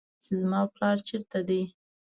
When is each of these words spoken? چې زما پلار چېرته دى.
چې 0.23 0.31
زما 0.41 0.61
پلار 0.75 0.97
چېرته 1.07 1.37
دى. 1.47 1.61